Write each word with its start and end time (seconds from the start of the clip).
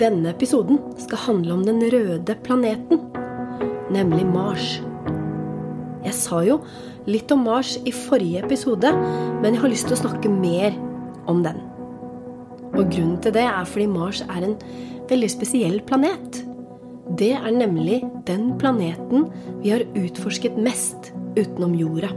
Denne 0.00 0.30
episoden 0.32 0.78
skal 0.96 1.20
handle 1.26 1.58
om 1.58 1.64
den 1.66 1.82
røde 1.92 2.36
planeten, 2.40 3.02
nemlig 3.92 4.24
Mars. 4.24 4.78
Jeg 6.00 6.16
sa 6.16 6.38
jo 6.46 6.56
litt 7.04 7.28
om 7.34 7.42
Mars 7.44 7.74
i 7.84 7.92
forrige 7.92 8.40
episode, 8.46 8.94
men 9.42 9.52
jeg 9.52 9.60
har 9.60 9.72
lyst 9.74 9.90
til 9.90 9.98
å 9.98 10.00
snakke 10.00 10.32
mer 10.32 10.72
om 11.28 11.44
den. 11.44 11.60
Og 12.70 12.88
grunnen 12.88 13.20
til 13.20 13.36
det 13.36 13.44
er 13.44 13.68
fordi 13.68 13.90
Mars 13.92 14.24
er 14.24 14.46
en 14.46 14.56
veldig 15.10 15.32
spesiell 15.36 15.78
planet. 15.84 16.46
Det 17.20 17.34
er 17.36 17.52
nemlig 17.52 18.00
den 18.24 18.54
planeten 18.56 19.28
vi 19.60 19.74
har 19.74 19.84
utforsket 19.98 20.56
mest 20.56 21.12
utenom 21.36 21.76
jorda. 21.76 22.14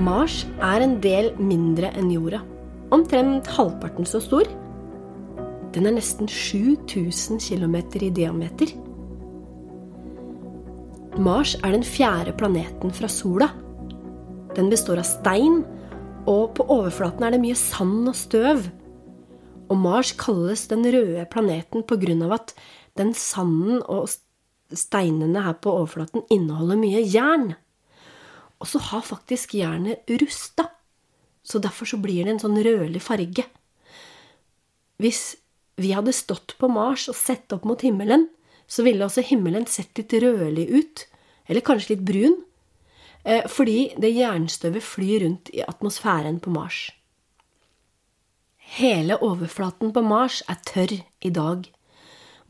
Mars 0.00 0.46
er 0.64 0.80
en 0.80 0.96
del 1.04 1.34
mindre 1.36 1.92
enn 1.92 2.14
jorda. 2.14 2.40
Omtrent 2.94 3.50
halvparten 3.58 4.08
så 4.08 4.22
stor. 4.24 4.48
Den 5.76 5.84
er 5.84 5.92
nesten 5.92 6.24
7000 6.24 7.36
km 7.44 7.74
i 8.00 8.08
diameter. 8.08 8.70
Mars 11.20 11.52
er 11.60 11.74
den 11.74 11.84
fjerde 11.84 12.32
planeten 12.32 12.94
fra 12.96 13.10
sola. 13.12 13.50
Den 14.56 14.70
består 14.72 15.02
av 15.02 15.08
stein, 15.08 15.60
og 16.24 16.56
på 16.56 16.64
overflaten 16.64 17.26
er 17.28 17.36
det 17.36 17.42
mye 17.44 17.58
sand 17.60 18.08
og 18.08 18.16
støv. 18.16 18.64
Og 19.68 19.76
Mars 19.76 20.14
kalles 20.16 20.64
den 20.72 20.88
røde 20.88 21.28
planeten 21.28 21.84
av 22.24 22.32
at 22.32 22.56
den 22.96 23.12
sanden 23.12 23.82
og 23.84 24.08
steinene 24.72 25.44
her 25.44 25.60
på 25.60 25.76
overflaten 25.76 26.24
inneholder 26.32 26.80
mye 26.80 27.04
jern. 27.04 27.50
Og 28.60 28.66
så 28.66 28.80
har 28.80 29.04
faktisk 29.04 29.54
jernet 29.54 30.08
rusta, 30.08 30.70
så 31.44 31.60
derfor 31.60 31.84
så 31.84 32.00
blir 32.00 32.24
det 32.24 32.32
en 32.32 32.44
sånn 32.48 32.56
rødlig 32.64 33.02
farge. 33.04 33.44
Hvis 34.96 35.36
vi 35.76 35.92
hadde 35.92 36.14
stått 36.16 36.56
på 36.58 36.68
Mars 36.72 37.06
og 37.12 37.16
sett 37.18 37.52
opp 37.52 37.66
mot 37.68 37.82
himmelen, 37.84 38.28
så 38.66 38.82
ville 38.86 39.04
også 39.06 39.24
himmelen 39.28 39.66
sett 39.70 39.96
litt 39.98 40.14
rødlig 40.22 40.66
ut, 40.72 41.06
eller 41.46 41.64
kanskje 41.64 41.94
litt 41.94 42.06
brun, 42.08 42.36
eh, 43.24 43.46
fordi 43.46 43.92
det 44.00 44.14
jernstøvet 44.16 44.82
flyr 44.82 45.22
rundt 45.24 45.52
i 45.54 45.62
atmosfæren 45.62 46.40
på 46.40 46.50
Mars. 46.50 46.90
Hele 48.76 49.20
overflaten 49.22 49.92
på 49.94 50.02
Mars 50.02 50.42
er 50.48 50.58
tørr 50.66 50.96
i 51.22 51.30
dag, 51.30 51.68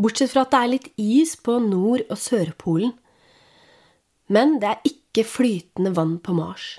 bortsett 0.00 0.32
fra 0.32 0.46
at 0.46 0.54
det 0.54 0.62
er 0.62 0.72
litt 0.72 0.88
is 0.96 1.36
på 1.36 1.58
Nord- 1.60 2.06
og 2.08 2.16
Sørpolen. 2.16 2.94
Men 4.28 4.58
det 4.60 4.70
er 4.70 4.88
ikke 4.88 5.26
flytende 5.28 5.92
vann 5.94 6.18
på 6.18 6.32
Mars. 6.32 6.78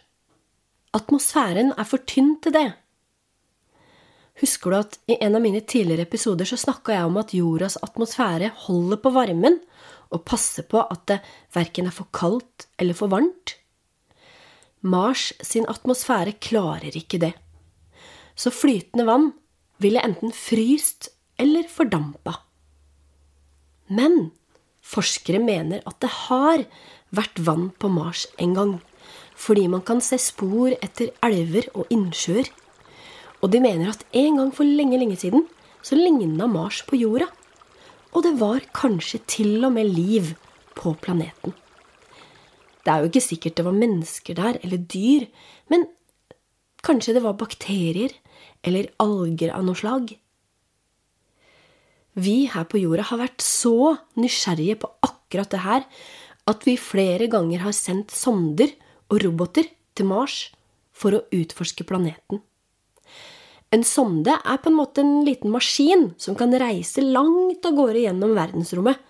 Atmosfæren 0.93 1.73
er 1.77 1.85
for 1.85 2.01
tynn 2.09 2.35
til 2.41 2.53
det. 2.55 2.73
Husker 4.37 4.69
du 4.69 4.77
at 4.77 4.97
i 5.09 5.17
en 5.23 5.35
av 5.37 5.41
mine 5.41 5.63
tidligere 5.65 6.05
episoder 6.05 6.45
så 6.45 6.59
snakka 6.61 6.93
jeg 6.93 7.09
om 7.09 7.17
at 7.17 7.33
jordas 7.33 7.77
atmosfære 7.81 8.51
holder 8.67 8.99
på 9.01 9.13
varmen 9.15 9.57
og 10.13 10.25
passer 10.29 10.67
på 10.69 10.83
at 10.83 11.07
det 11.09 11.17
verken 11.55 11.89
er 11.89 11.95
for 11.95 12.09
kaldt 12.13 12.67
eller 12.77 12.97
for 12.97 13.09
varmt? 13.11 13.55
Mars 14.85 15.31
sin 15.41 15.65
atmosfære 15.67 16.37
klarer 16.43 16.93
ikke 16.95 17.19
det. 17.23 17.33
Så 18.37 18.53
flytende 18.53 19.07
vann 19.07 19.31
ville 19.81 20.03
enten 20.05 20.33
fryst 20.33 21.09
eller 21.41 21.65
fordampa. 21.69 22.37
Men 23.89 24.31
forskere 24.85 25.41
mener 25.41 25.81
at 25.89 25.97
det 26.03 26.13
har 26.27 26.65
vært 27.15 27.41
vann 27.41 27.71
på 27.79 27.89
Mars 27.89 28.27
en 28.37 28.53
gang, 28.53 28.77
fordi 29.33 29.65
man 29.71 29.81
kan 29.81 30.01
se 30.03 30.19
spor 30.21 30.75
etter 30.77 31.09
elver 31.25 31.69
og 31.73 31.89
innsjøer. 31.93 32.49
Og 33.41 33.51
de 33.53 33.61
mener 33.61 33.91
at 33.91 34.03
en 34.17 34.39
gang 34.39 34.51
for 34.55 34.65
lenge, 34.65 34.97
lenge 34.97 35.17
siden 35.19 35.45
så 35.85 35.97
ligna 35.97 36.47
Mars 36.49 36.81
på 36.87 36.97
jorda. 36.99 37.29
Og 38.15 38.23
det 38.25 38.33
var 38.39 38.65
kanskje 38.75 39.21
til 39.29 39.65
og 39.65 39.73
med 39.75 39.91
liv 39.93 40.33
på 40.77 40.95
planeten. 41.01 41.53
Det 42.83 42.93
er 42.93 43.03
jo 43.03 43.09
ikke 43.11 43.21
sikkert 43.21 43.57
det 43.59 43.65
var 43.67 43.75
mennesker 43.75 44.37
der, 44.37 44.57
eller 44.63 44.79
dyr, 44.79 45.27
men 45.69 45.85
kanskje 46.85 47.17
det 47.17 47.23
var 47.25 47.37
bakterier 47.39 48.13
eller 48.63 48.87
alger 49.03 49.51
av 49.53 49.65
noe 49.67 49.77
slag. 49.77 50.13
Vi 52.17 52.37
her 52.49 52.65
på 52.65 52.79
jorda 52.81 53.03
har 53.11 53.19
vært 53.21 53.43
så 53.45 53.97
nysgjerrige 54.17 54.79
på 54.81 54.89
akkurat 55.05 55.51
det 55.53 55.61
her 55.61 55.83
at 56.47 56.63
vi 56.65 56.77
flere 56.79 57.27
ganger 57.29 57.61
har 57.65 57.75
sendt 57.75 58.15
sonder 58.15 58.71
og 59.11 59.19
roboter 59.21 59.67
til 59.93 60.07
Mars 60.09 60.47
for 60.95 61.13
å 61.13 61.25
utforske 61.35 61.85
planeten. 61.85 62.41
En 63.75 63.83
sonde 63.83 64.31
er 64.31 64.59
på 64.63 64.71
en 64.71 64.77
måte 64.77 65.03
en 65.03 65.25
liten 65.27 65.51
maskin 65.51 66.11
som 66.17 66.37
kan 66.39 66.53
reise 66.55 67.03
langt 67.03 67.65
av 67.67 67.75
gårde 67.75 68.05
gjennom 68.05 68.35
verdensrommet. 68.37 69.01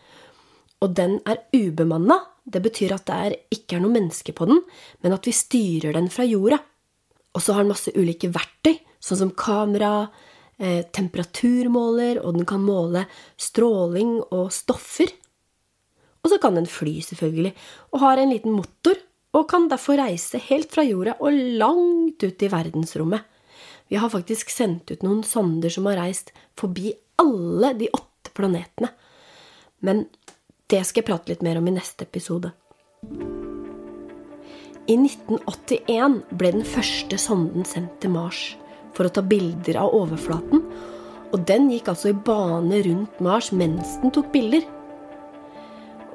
Og 0.82 0.94
den 0.98 1.20
er 1.30 1.44
ubemanna. 1.54 2.20
Det 2.48 2.62
betyr 2.64 2.96
at 2.96 3.06
det 3.10 3.38
ikke 3.54 3.78
er 3.78 3.84
noe 3.84 3.94
menneske 3.94 4.34
på 4.34 4.48
den, 4.50 4.62
men 5.04 5.14
at 5.14 5.28
vi 5.28 5.36
styrer 5.36 5.98
den 5.98 6.10
fra 6.14 6.26
jorda. 6.26 6.62
Og 7.36 7.44
så 7.44 7.54
har 7.54 7.66
den 7.66 7.74
masse 7.74 7.94
ulike 7.94 8.32
verktøy, 8.34 8.80
sånn 9.04 9.20
som 9.20 9.34
kamera, 9.38 10.08
eh, 10.58 10.86
temperaturmåler, 10.96 12.24
og 12.24 12.38
den 12.38 12.48
kan 12.50 12.64
måle 12.64 13.06
stråling 13.38 14.22
og 14.32 14.50
stoffer. 14.56 15.12
Og 16.24 16.32
så 16.32 16.40
kan 16.42 16.56
den 16.56 16.66
fly, 16.66 16.98
selvfølgelig, 17.04 17.54
og 17.94 18.00
har 18.00 18.18
en 18.18 18.34
liten 18.34 18.56
motor, 18.56 18.96
og 19.36 19.50
kan 19.50 19.68
derfor 19.70 20.00
reise 20.00 20.40
helt 20.40 20.72
fra 20.72 20.84
jorda 20.88 21.18
og 21.20 21.36
langt 21.60 22.24
ut 22.24 22.42
i 22.42 22.50
verdensrommet. 22.50 23.22
Vi 23.88 23.96
har 23.96 24.12
faktisk 24.12 24.50
sendt 24.52 24.92
ut 24.92 25.04
noen 25.06 25.24
sonder 25.24 25.72
som 25.72 25.88
har 25.88 26.00
reist 26.02 26.34
forbi 26.60 26.92
alle 27.22 27.74
de 27.80 27.90
åtte 27.94 28.34
planetene. 28.36 28.92
Men 29.80 30.06
det 30.68 30.84
skal 30.88 31.02
jeg 31.02 31.08
prate 31.08 31.32
litt 31.32 31.44
mer 31.46 31.60
om 31.60 31.68
i 31.70 31.76
neste 31.78 32.04
episode. 32.08 32.52
I 34.88 34.96
1981 34.96 36.22
ble 36.40 36.54
den 36.56 36.68
første 36.68 37.20
sonden 37.20 37.68
sendt 37.68 38.00
til 38.04 38.14
Mars 38.16 38.42
for 38.96 39.08
å 39.08 39.14
ta 39.14 39.22
bilder 39.24 39.80
av 39.80 39.96
overflaten, 39.96 40.64
og 41.36 41.44
den 41.48 41.68
gikk 41.72 41.92
altså 41.92 42.12
i 42.14 42.20
bane 42.28 42.80
rundt 42.86 43.20
Mars 43.24 43.52
mens 43.52 43.98
den 44.02 44.14
tok 44.16 44.32
bilder. 44.32 44.64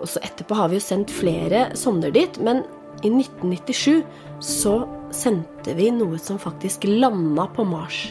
Og 0.01 0.09
så 0.09 0.23
Etterpå 0.25 0.57
har 0.59 0.73
vi 0.73 0.81
jo 0.81 0.85
sendt 0.85 1.13
flere 1.13 1.69
sonder 1.79 2.13
dit, 2.15 2.41
men 2.41 2.65
i 3.05 3.13
1997 3.13 4.03
så 4.43 4.81
sendte 5.15 5.75
vi 5.79 5.91
noe 5.95 6.19
som 6.21 6.41
faktisk 6.41 6.87
landa 6.89 7.47
på 7.55 7.65
Mars. 7.69 8.11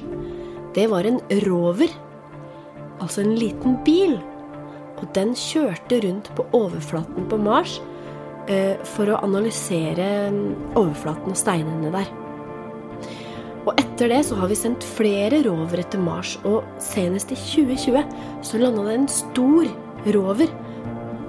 Det 0.76 0.88
var 0.92 1.08
en 1.08 1.20
rover, 1.46 1.92
altså 3.02 3.26
en 3.26 3.36
liten 3.36 3.80
bil. 3.86 4.18
Og 5.02 5.08
den 5.16 5.34
kjørte 5.38 6.02
rundt 6.06 6.30
på 6.38 6.46
overflaten 6.56 7.28
på 7.30 7.40
Mars 7.42 7.80
eh, 8.48 8.78
for 8.94 9.10
å 9.10 9.22
analysere 9.26 10.30
overflaten 10.78 11.34
og 11.34 11.40
steinene 11.40 11.94
der. 11.94 12.12
Og 13.62 13.78
etter 13.78 14.10
det 14.10 14.24
så 14.26 14.38
har 14.40 14.50
vi 14.50 14.58
sendt 14.58 14.86
flere 14.98 15.44
rovere 15.46 15.86
til 15.94 16.02
Mars, 16.06 16.34
og 16.50 16.66
senest 16.82 17.34
i 17.34 17.38
2020 17.38 18.46
så 18.46 18.62
landa 18.62 18.88
det 18.88 18.98
en 18.98 19.10
stor 19.12 19.70
rover, 20.16 20.54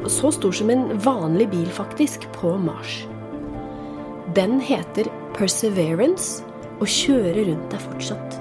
så 0.09 0.33
stor 0.35 0.55
som 0.57 0.73
en 0.73 0.87
vanlig 1.05 1.51
bil 1.53 1.69
faktisk, 1.73 2.25
på 2.37 2.57
Mars. 2.61 3.03
Den 4.33 4.61
heter 4.65 5.09
Perseverance 5.35 6.45
og 6.81 6.89
kjører 6.89 7.43
rundt 7.51 7.73
der 7.73 7.83
fortsatt. 7.83 8.37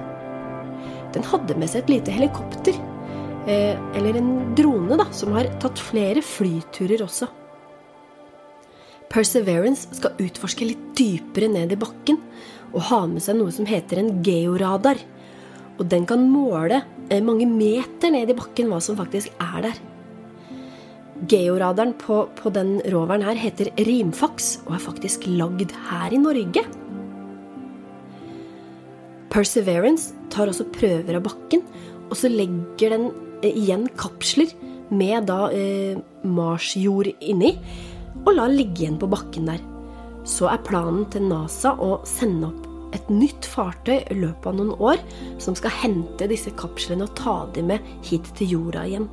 Den 1.11 1.25
hadde 1.27 1.57
med 1.59 1.67
seg 1.71 1.81
et 1.83 1.91
lite 1.91 2.13
helikopter, 2.15 2.77
eh, 3.49 3.75
eller 3.97 4.19
en 4.19 4.29
drone, 4.55 4.95
da, 5.01 5.09
som 5.11 5.33
har 5.35 5.49
tatt 5.59 5.81
flere 5.81 6.21
flyturer 6.23 7.03
også. 7.03 7.27
Perseverance 9.11 9.89
skal 9.97 10.15
utforske 10.21 10.69
litt 10.69 10.85
dypere 10.95 11.49
ned 11.51 11.73
i 11.73 11.81
bakken 11.81 12.21
og 12.71 12.85
ha 12.87 13.01
med 13.11 13.25
seg 13.25 13.35
noe 13.41 13.51
som 13.51 13.67
heter 13.67 13.99
en 13.99 14.21
georadar. 14.23 15.01
Og 15.77 15.89
den 15.91 16.05
kan 16.07 16.23
måle 16.23 16.85
eh, 17.09 17.19
mange 17.19 17.49
meter 17.49 18.13
ned 18.13 18.31
i 18.31 18.37
bakken 18.37 18.71
hva 18.71 18.79
som 18.79 18.95
faktisk 18.95 19.33
er 19.41 19.67
der. 19.67 19.81
Georadaren 21.29 21.93
på, 22.01 22.23
på 22.33 22.49
den 22.53 22.79
roveren 22.89 23.21
her 23.25 23.37
heter 23.37 23.69
Rimfax 23.85 24.55
og 24.65 24.73
er 24.77 24.85
faktisk 24.87 25.27
lagd 25.29 25.73
her 25.89 26.13
i 26.15 26.21
Norge. 26.21 26.63
Perseverance 29.31 30.15
tar 30.33 30.49
også 30.51 30.65
prøver 30.73 31.19
av 31.19 31.23
bakken, 31.27 31.61
og 32.09 32.17
så 32.19 32.31
legger 32.31 32.95
den 32.95 33.05
eh, 33.45 33.53
igjen 33.53 33.85
kapsler 33.99 34.49
med 34.91 35.29
da 35.29 35.45
eh, 35.55 36.01
marsjord 36.27 37.13
inni, 37.21 37.53
og 38.25 38.33
lar 38.35 38.51
ligge 38.51 38.83
igjen 38.83 38.99
på 38.99 39.09
bakken 39.11 39.47
der. 39.53 39.61
Så 40.27 40.49
er 40.51 40.65
planen 40.65 41.05
til 41.13 41.29
NASA 41.29 41.77
å 41.77 42.01
sende 42.07 42.49
opp 42.49 42.67
et 42.91 43.07
nytt 43.13 43.47
fartøy 43.47 44.01
i 44.01 44.17
løpet 44.19 44.49
av 44.51 44.57
noen 44.57 44.73
år 44.83 44.99
som 45.39 45.55
skal 45.55 45.73
hente 45.79 46.27
disse 46.27 46.51
kapslene 46.59 47.07
og 47.07 47.15
ta 47.15 47.37
dem 47.55 47.71
med 47.71 47.91
hit 48.09 48.27
til 48.35 48.57
jorda 48.57 48.83
igjen. 48.89 49.07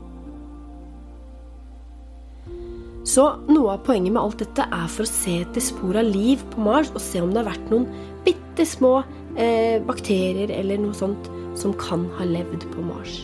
Så 3.09 3.25
noe 3.49 3.73
av 3.73 3.85
poenget 3.87 4.13
med 4.13 4.21
alt 4.21 4.43
dette 4.43 4.67
er 4.69 4.89
for 4.93 5.07
å 5.07 5.09
se 5.09 5.39
etter 5.41 5.65
spor 5.65 5.97
av 5.97 6.05
liv 6.05 6.43
på 6.53 6.61
Mars 6.67 6.91
og 6.93 7.01
se 7.01 7.23
om 7.25 7.31
det 7.33 7.41
har 7.41 7.49
vært 7.55 7.71
noen 7.73 7.87
bitte 8.27 8.67
små 8.69 8.99
eh, 9.41 9.81
bakterier 9.89 10.53
eller 10.53 10.83
noe 10.83 10.97
sånt 10.97 11.31
som 11.57 11.73
kan 11.81 12.05
ha 12.19 12.27
levd 12.29 12.67
på 12.75 12.85
Mars. 12.85 13.23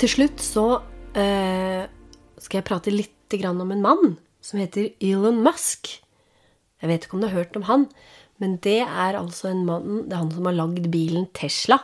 Til 0.00 0.10
slutt 0.10 0.40
så 0.40 0.64
eh, 1.12 1.84
skal 2.40 2.60
jeg 2.62 2.68
prate 2.70 2.94
litt 2.94 3.10
om 3.34 3.70
en 3.74 3.80
mann 3.82 4.12
som 4.44 4.60
heter 4.62 4.92
Elon 5.02 5.40
Musk. 5.42 5.88
Jeg 6.78 6.86
vet 6.86 7.06
ikke 7.06 7.16
om 7.16 7.24
du 7.24 7.26
har 7.26 7.40
hørt 7.40 7.56
om 7.58 7.64
han, 7.66 7.88
men 8.38 8.60
det 8.62 8.84
er 8.84 9.18
altså 9.18 9.48
en 9.50 9.64
mann, 9.66 10.04
det 10.06 10.14
er 10.14 10.20
han 10.20 10.30
som 10.30 10.46
har 10.46 10.54
lagd 10.54 10.86
bilen 10.92 11.26
Tesla. 11.34 11.80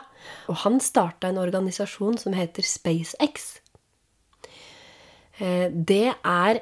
Og 0.47 0.61
han 0.63 0.79
starta 0.79 1.27
en 1.27 1.41
organisasjon 1.41 2.15
som 2.21 2.37
heter 2.37 2.63
SpaceX. 2.63 3.57
Eh, 5.41 5.71
det 5.73 6.13
er 6.21 6.61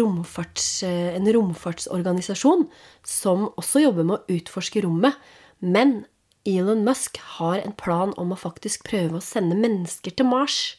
romfarts, 0.00 0.82
eh, 0.82 1.14
en 1.14 1.28
romfartsorganisasjon 1.32 2.66
som 3.04 3.50
også 3.60 3.84
jobber 3.84 4.04
med 4.04 4.18
å 4.18 4.38
utforske 4.38 4.82
rommet. 4.82 5.14
Men 5.60 6.06
Elon 6.46 6.84
Musk 6.84 7.18
har 7.36 7.60
en 7.60 7.72
plan 7.72 8.14
om 8.16 8.32
å 8.32 8.38
faktisk 8.38 8.84
prøve 8.88 9.18
å 9.18 9.22
sende 9.22 9.56
mennesker 9.56 10.16
til 10.16 10.26
Mars. 10.26 10.76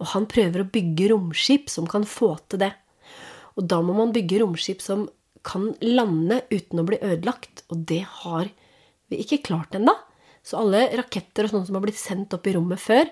Og 0.00 0.06
han 0.08 0.26
prøver 0.26 0.62
å 0.62 0.70
bygge 0.70 1.12
romskip 1.12 1.70
som 1.70 1.86
kan 1.86 2.02
få 2.02 2.36
til 2.48 2.58
det. 2.58 2.72
Og 3.56 3.68
da 3.68 3.80
må 3.80 3.94
man 3.94 4.12
bygge 4.12 4.40
romskip 4.42 4.82
som 4.82 5.08
kan 5.44 5.74
lande 5.80 6.42
uten 6.50 6.80
å 6.80 6.86
bli 6.86 6.98
ødelagt. 6.98 7.62
Og 7.70 7.86
det 7.86 8.02
har 8.02 8.50
vi 9.08 9.22
ikke 9.22 9.44
klart 9.44 9.78
ennå. 9.78 9.94
Så 10.42 10.58
alle 10.58 10.88
raketter 10.98 11.46
og 11.46 11.50
sånne 11.52 11.66
som 11.66 11.78
har 11.78 11.86
blitt 11.86 12.00
sendt 12.00 12.34
opp 12.34 12.46
i 12.46 12.56
rommet 12.56 12.80
før, 12.82 13.06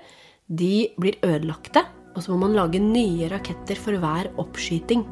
de 0.51 0.91
blir 0.99 1.21
ødelagte. 1.23 1.87
Og 2.15 2.23
så 2.25 2.33
må 2.33 2.41
man 2.43 2.57
lage 2.57 2.83
nye 2.83 3.29
raketter 3.31 3.79
for 3.79 3.99
hver 4.03 4.31
oppskyting. 4.41 5.05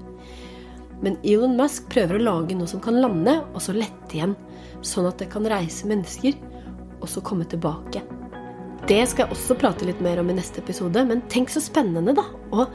Men 1.05 1.19
Elon 1.23 1.55
Musk 1.59 1.87
prøver 1.93 2.19
å 2.19 2.25
lage 2.25 2.57
noe 2.59 2.71
som 2.71 2.83
kan 2.83 2.99
lande, 2.99 3.39
og 3.55 3.63
så 3.63 3.75
lette 3.77 4.17
igjen. 4.17 4.35
Sånn 4.83 5.07
at 5.09 5.21
det 5.23 5.31
kan 5.33 5.47
reise 5.47 5.87
mennesker, 5.91 6.35
og 6.99 7.07
så 7.11 7.23
komme 7.23 7.47
tilbake. 7.47 8.03
Det 8.89 9.03
skal 9.11 9.27
jeg 9.27 9.37
også 9.37 9.57
prate 9.61 9.87
litt 9.87 10.01
mer 10.03 10.21
om 10.23 10.31
i 10.33 10.37
neste 10.39 10.63
episode, 10.63 11.03
men 11.07 11.23
tenk 11.31 11.53
så 11.53 11.63
spennende, 11.63 12.17
da. 12.19 12.25
Å 12.51 12.67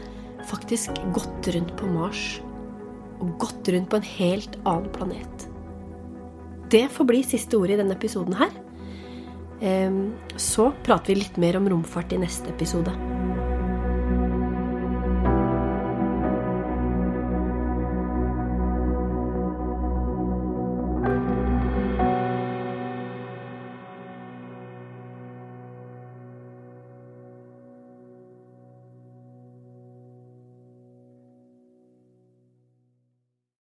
faktisk 0.48 1.00
gått 1.16 1.50
rundt 1.56 1.74
på 1.80 1.90
Mars. 1.92 2.24
Og 3.20 3.36
gått 3.42 3.72
rundt 3.74 3.90
på 3.92 4.00
en 4.00 4.12
helt 4.16 4.60
annen 4.64 4.92
planet. 4.96 5.48
Det 6.72 6.88
får 6.92 7.10
bli 7.10 7.24
siste 7.28 7.60
ordet 7.60 7.78
i 7.78 7.82
denne 7.84 7.96
episoden 7.98 8.38
her. 8.40 8.54
Ehm, 9.64 10.14
så 10.36 10.72
prater 10.84 11.14
vi 11.14 11.22
litt 11.22 11.38
mer 11.38 11.60
om 11.60 11.70
romfart 11.70 12.16
i 12.16 12.22
neste 12.24 12.50
episode. 12.52 13.13